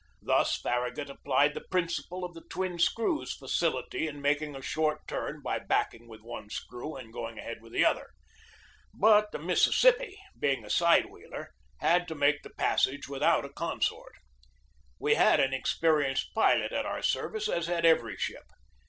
Thus 0.23 0.59
Farragut 0.59 1.11
applied 1.11 1.53
the 1.53 1.63
principle 1.69 2.23
of 2.25 2.33
the 2.33 2.41
twin 2.49 2.79
screws' 2.79 3.35
facility 3.37 4.07
in 4.07 4.19
making 4.19 4.55
a 4.55 4.61
short 4.63 5.07
turn 5.07 5.43
by 5.43 5.59
backing 5.59 6.07
with 6.07 6.21
one 6.21 6.49
screw 6.49 6.95
and 6.95 7.13
going 7.13 7.37
ahead 7.37 7.61
with 7.61 7.71
the 7.71 7.85
other. 7.85 8.09
But 8.95 9.31
the 9.31 9.37
Mississippi, 9.37 10.19
being 10.39 10.65
a 10.65 10.71
side 10.71 11.05
wheeler, 11.05 11.51
had 11.81 12.07
to 12.07 12.15
make 12.15 12.41
the 12.41 12.49
passage 12.49 13.07
with 13.07 13.21
out 13.21 13.45
a 13.45 13.49
consort. 13.49 14.15
We 14.97 15.13
had 15.13 15.39
an 15.39 15.53
experienced 15.53 16.33
pilot 16.33 16.71
at 16.71 16.87
our 16.87 17.03
service, 17.03 17.47
as 17.47 17.67
had 17.67 17.85
every 17.85 18.17
ship. 18.17 18.47